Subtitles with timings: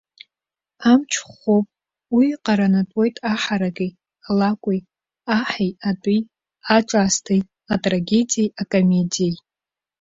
[0.91, 1.65] Амч ӷәӷәоуп,
[2.15, 3.89] уи еиҟаранатәуеит аҳараки,
[4.27, 4.79] алакәи,
[5.37, 6.19] аҳи атәи,
[6.75, 7.41] аҿаасҭеи,
[7.73, 9.33] атрагедиеи акомедиеи.